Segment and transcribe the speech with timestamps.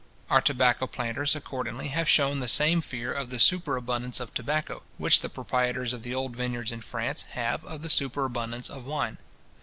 [0.31, 5.21] Our tobacco planters, accordingly, have shewn the same fear of the superabundance of tobacco, which
[5.21, 9.19] the proprietors of the old vineyards in France have of the superabundance of wine.